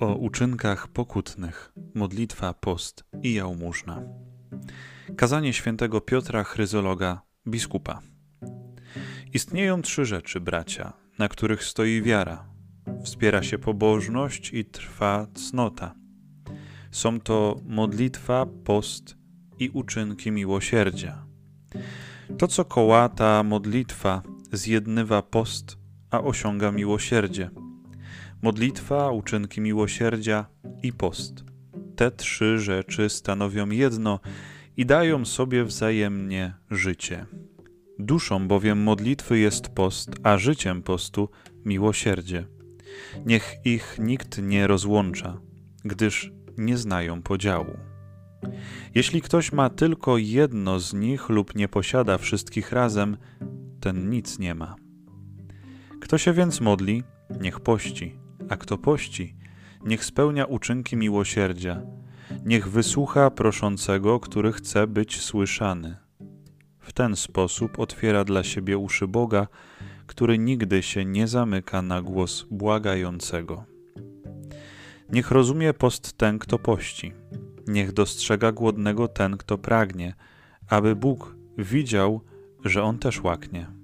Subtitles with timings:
[0.00, 4.02] O uczynkach pokutnych, modlitwa, post i jałmużna.
[5.16, 8.00] Kazanie świętego Piotra Chryzologa, biskupa.
[9.32, 12.48] Istnieją trzy rzeczy, bracia, na których stoi wiara.
[13.04, 15.94] Wspiera się pobożność i trwa cnota.
[16.90, 19.16] Są to modlitwa, post
[19.58, 21.26] i uczynki miłosierdzia.
[22.38, 24.22] To, co kołata modlitwa,
[24.52, 25.78] zjednywa post,
[26.10, 27.50] a osiąga miłosierdzie–
[28.42, 30.46] modlitwa, uczynki miłosierdzia
[30.82, 31.44] i post.
[31.96, 34.20] Te trzy rzeczy stanowią jedno
[34.76, 37.26] i dają sobie wzajemnie życie.
[37.98, 41.28] Duszą bowiem modlitwy jest post, a życiem postu
[41.64, 42.46] miłosierdzie.
[43.26, 45.40] Niech ich nikt nie rozłącza,
[45.84, 47.76] gdyż nie znają podziału.
[48.94, 53.16] Jeśli ktoś ma tylko jedno z nich lub nie posiada wszystkich razem,
[53.80, 54.76] ten nic nie ma.
[56.00, 57.02] Kto się więc modli,
[57.40, 59.36] niech pości a kto pości,
[59.84, 61.82] niech spełnia uczynki miłosierdzia,
[62.44, 65.96] niech wysłucha proszącego, który chce być słyszany.
[66.80, 69.46] W ten sposób otwiera dla siebie uszy Boga,
[70.06, 73.64] który nigdy się nie zamyka na głos błagającego.
[75.12, 77.12] Niech rozumie post ten, kto pości,
[77.66, 80.14] niech dostrzega głodnego ten, kto pragnie,
[80.68, 82.20] aby Bóg widział,
[82.64, 83.75] że on też łaknie.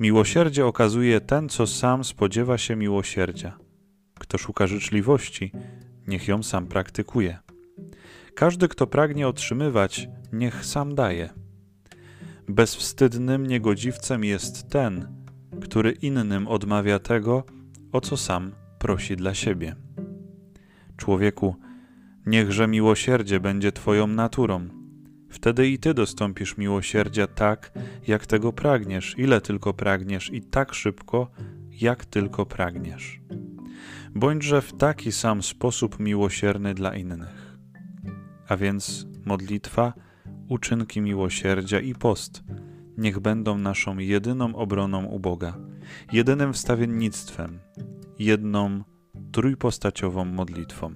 [0.00, 3.58] Miłosierdzie okazuje ten, co sam spodziewa się miłosierdzia.
[4.18, 5.52] Kto szuka życzliwości,
[6.06, 7.38] niech ją sam praktykuje.
[8.34, 11.30] Każdy, kto pragnie otrzymywać, niech sam daje.
[12.48, 15.08] Bezwstydnym niegodziwcem jest ten,
[15.60, 17.44] który innym odmawia tego,
[17.92, 19.76] o co sam prosi dla siebie.
[20.96, 21.56] Człowieku,
[22.26, 24.68] niechże miłosierdzie będzie Twoją naturą,
[25.36, 27.72] Wtedy i ty dostąpisz miłosierdzia tak,
[28.06, 31.30] jak tego pragniesz, ile tylko pragniesz, i tak szybko,
[31.70, 33.20] jak tylko pragniesz.
[34.14, 37.56] Bądźże w taki sam sposób miłosierny dla innych.
[38.48, 39.92] A więc modlitwa,
[40.48, 42.44] uczynki miłosierdzia i post
[42.98, 45.56] niech będą naszą jedyną obroną u Boga,
[46.12, 47.58] jedynym wstawiennictwem,
[48.18, 48.82] jedną
[49.32, 50.92] trójpostaciową modlitwą.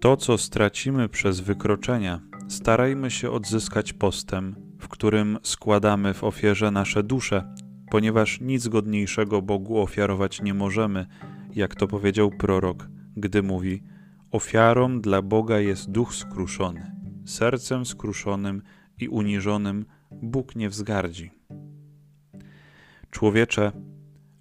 [0.00, 7.02] To, co stracimy przez wykroczenia, starajmy się odzyskać postem, w którym składamy w ofierze nasze
[7.02, 7.54] dusze,
[7.90, 11.06] ponieważ nic godniejszego Bogu ofiarować nie możemy,
[11.54, 13.82] jak to powiedział prorok, gdy mówi:
[14.30, 16.92] Ofiarą dla Boga jest duch skruszony,
[17.24, 18.62] sercem skruszonym
[18.98, 19.84] i uniżonym
[20.22, 21.30] Bóg nie wzgardzi.
[23.10, 23.72] Człowiecze,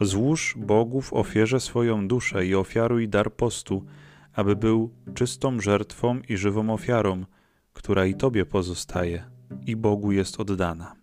[0.00, 3.84] złóż Bogu w ofierze swoją duszę i ofiaruj dar postu,
[4.32, 7.24] aby był czystą żertwą i żywą ofiarą
[7.78, 9.24] która i Tobie pozostaje
[9.66, 10.96] i Bogu jest oddana.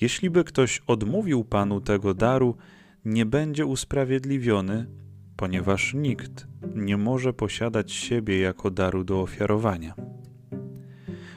[0.00, 2.56] Jeśli by ktoś odmówił Panu tego daru,
[3.04, 4.86] nie będzie usprawiedliwiony,
[5.36, 9.94] ponieważ nikt nie może posiadać siebie jako daru do ofiarowania.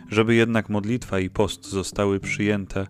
[0.07, 2.87] Żeby jednak modlitwa i post zostały przyjęte,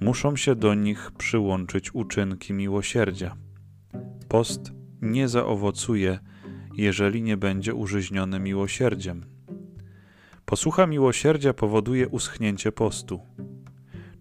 [0.00, 3.36] muszą się do nich przyłączyć uczynki miłosierdzia.
[4.28, 4.72] Post
[5.02, 6.18] nie zaowocuje,
[6.76, 9.33] jeżeli nie będzie użyźniony miłosierdziem.
[10.44, 13.20] Posłucha miłosierdzia powoduje uschnięcie postu.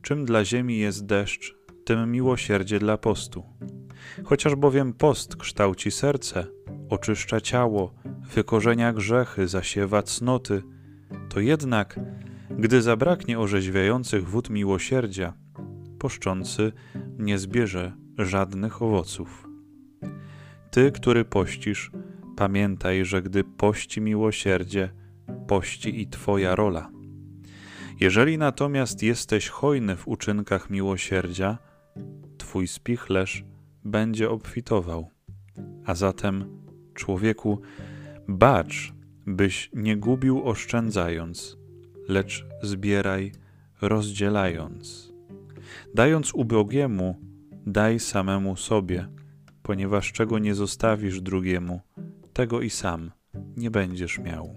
[0.02, 3.44] Czym dla ziemi jest deszcz, tym miłosierdzie dla postu.
[4.24, 6.48] Chociaż bowiem post kształci serce,
[6.90, 7.94] oczyszcza ciało,
[8.36, 10.64] wykorzenia grzechy, zasiewa cnoty,
[11.30, 12.00] to jednak,
[12.50, 15.34] gdy zabraknie orzeźwiających wód miłosierdzia,
[16.00, 16.72] poszczący
[17.18, 19.48] nie zbierze żadnych owoców.
[20.72, 21.92] Ty, który pościsz,
[22.36, 24.90] pamiętaj, że gdy pości miłosierdzie,
[25.48, 26.90] pości i Twoja rola.
[28.00, 31.58] Jeżeli natomiast jesteś hojny w uczynkach miłosierdzia,
[32.38, 33.46] Twój spichlerz
[33.86, 35.10] będzie obfitował.
[35.86, 37.62] A zatem, człowieku,
[38.28, 38.94] bacz,
[39.26, 41.58] byś nie gubił oszczędzając,
[42.08, 43.32] lecz zbieraj
[43.82, 45.14] rozdzielając.
[45.94, 47.16] Dając ubogiemu,
[47.66, 49.08] daj samemu sobie,
[49.64, 51.82] ponieważ czego nie zostawisz drugiemu,
[52.34, 53.12] tego i sam
[53.58, 54.56] nie będziesz miał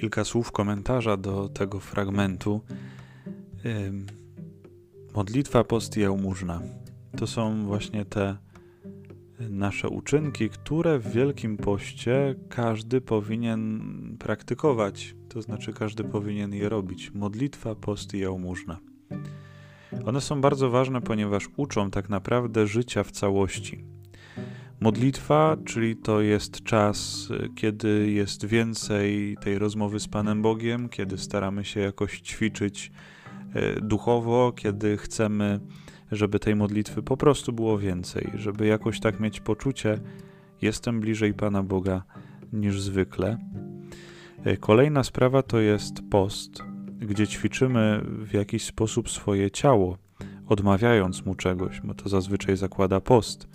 [0.00, 2.60] kilka słów komentarza do tego fragmentu.
[5.14, 6.62] Modlitwa, post jałmużna.
[7.16, 8.36] To są właśnie te
[9.50, 17.10] nasze uczynki, które w Wielkim Poście każdy powinien praktykować, to znaczy każdy powinien je robić.
[17.14, 18.78] Modlitwa, post jałmużna.
[20.04, 23.95] One są bardzo ważne, ponieważ uczą tak naprawdę życia w całości.
[24.80, 31.64] Modlitwa, czyli to jest czas, kiedy jest więcej tej rozmowy z Panem Bogiem, kiedy staramy
[31.64, 32.92] się jakoś ćwiczyć
[33.54, 35.60] e, duchowo, kiedy chcemy
[36.12, 40.00] żeby tej modlitwy po prostu było więcej, żeby jakoś tak mieć poczucie,
[40.62, 42.02] jestem bliżej Pana Boga
[42.52, 43.38] niż zwykle.
[44.44, 46.62] E, kolejna sprawa to jest post,
[46.98, 49.98] gdzie ćwiczymy w jakiś sposób swoje ciało,
[50.46, 53.48] odmawiając mu czegoś, bo to zazwyczaj zakłada post.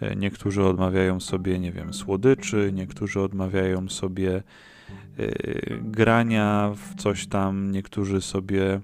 [0.00, 4.42] E, niektórzy odmawiają sobie, nie wiem, słodyczy, niektórzy odmawiają sobie
[5.18, 8.80] y, grania w coś tam, niektórzy sobie y,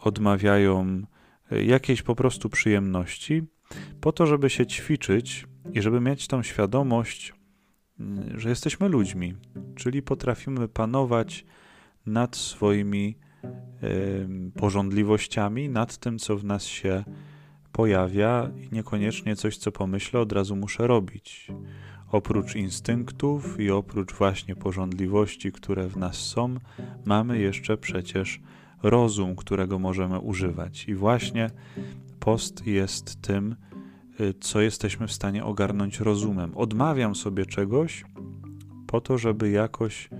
[0.00, 1.02] odmawiają
[1.50, 3.42] jakiejś po prostu przyjemności,
[4.00, 7.34] po to, żeby się ćwiczyć i żeby mieć tą świadomość,
[8.34, 9.34] że jesteśmy ludźmi,
[9.74, 11.46] czyli potrafimy panować
[12.06, 13.18] nad swoimi
[14.54, 17.04] porządliwościami, nad tym, co w nas się
[17.80, 21.48] pojawia i niekoniecznie coś, co pomyślę, od razu muszę robić.
[22.12, 26.54] Oprócz instynktów i oprócz właśnie porządliwości, które w nas są,
[27.04, 28.40] mamy jeszcze przecież
[28.82, 30.88] rozum, którego możemy używać.
[30.88, 31.50] I właśnie
[32.18, 33.56] post jest tym,
[34.20, 36.56] y, co jesteśmy w stanie ogarnąć rozumem.
[36.56, 38.04] Odmawiam sobie czegoś
[38.86, 40.10] po to, żeby jakoś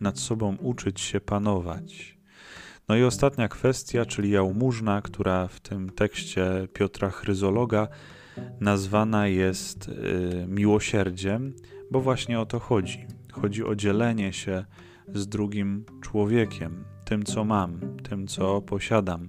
[0.00, 2.17] nad sobą uczyć się panować.
[2.88, 7.88] No i ostatnia kwestia, czyli jałmużna, która w tym tekście Piotra Chryzologa
[8.60, 11.52] nazwana jest y, miłosierdziem,
[11.90, 13.06] bo właśnie o to chodzi.
[13.32, 14.64] Chodzi o dzielenie się
[15.14, 19.28] z drugim człowiekiem, tym co mam, tym co posiadam,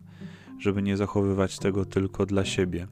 [0.59, 2.87] żeby nie zachowywać tego tylko dla siebie.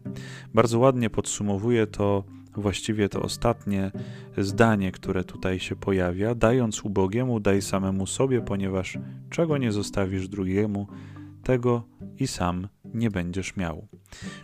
[0.54, 2.24] Bardzo ładnie podsumowuje to
[2.57, 3.92] właściwie to ostatnie
[4.38, 8.98] zdanie, które tutaj się pojawia: dając ubogiemu, daj samemu sobie, ponieważ
[9.30, 10.88] czego nie zostawisz drugiemu,
[11.44, 11.83] tego
[12.19, 13.88] i sam nie będziesz miał.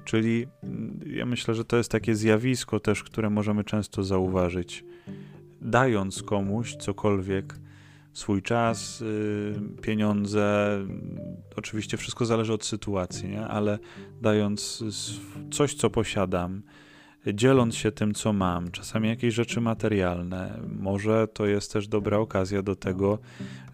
[0.05, 4.85] Czyli mm, ja myślę, że to jest takie zjawisko też, które możemy często zauważyć.
[5.61, 7.59] Dając komuś cokolwiek,
[8.13, 10.77] swój czas, y, pieniądze,
[11.55, 13.47] oczywiście wszystko zależy od sytuacji, nie?
[13.47, 13.79] ale
[14.21, 14.83] dając
[15.51, 16.61] coś, co posiadam,
[17.33, 20.59] dzieląc się tym, co mam, czasami jakieś rzeczy materialne.
[20.79, 23.19] Może to jest też dobra okazja do tego,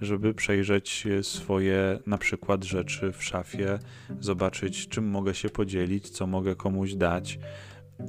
[0.01, 3.79] żeby przejrzeć swoje na przykład rzeczy w szafie,
[4.19, 7.39] zobaczyć, czym mogę się podzielić, co mogę komuś dać.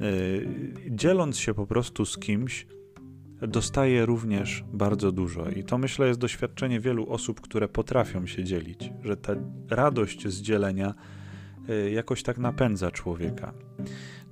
[0.01, 0.47] Y,
[0.89, 2.67] dzieląc się po prostu z kimś,
[3.47, 5.49] dostaje również bardzo dużo.
[5.49, 9.33] I to myślę jest doświadczenie wielu osób, które potrafią się dzielić, że ta
[9.69, 10.93] radość z dzielenia
[11.69, 13.53] y, jakoś tak napędza człowieka.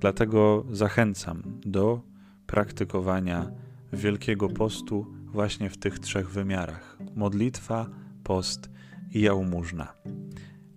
[0.00, 2.00] Dlatego zachęcam do
[2.46, 3.50] praktykowania
[3.92, 7.86] Wielkiego Postu właśnie w tych trzech wymiarach: modlitwa,
[8.24, 8.70] post
[9.14, 9.92] i jałmużna.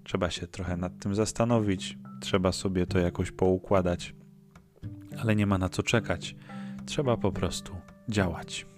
[0.03, 4.15] Trzeba się trochę nad tym zastanowić, trzeba sobie to jakoś poukładać,
[5.19, 6.35] ale nie ma na co czekać.
[6.85, 7.75] Trzeba po prostu
[8.09, 8.72] działać.